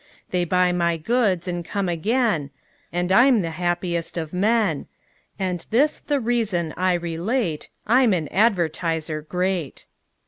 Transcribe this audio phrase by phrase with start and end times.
[0.31, 2.49] They buy my goods and come again
[2.91, 4.87] And I'm the happiest of men;
[5.37, 9.85] And this the reason I relate, I'm an advertiser great!